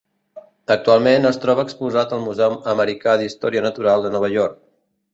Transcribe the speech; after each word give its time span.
Actualment, 0.75 1.27
es 1.31 1.37
troba 1.43 1.67
exposat 1.69 2.17
al 2.17 2.25
Museu 2.31 2.57
Americà 2.75 3.17
d'Història 3.23 3.67
Natural 3.71 4.09
de 4.09 4.17
Nova 4.19 4.35
York. 4.39 4.61